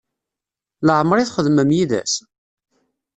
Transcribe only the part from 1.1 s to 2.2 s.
i txedmem yid-s?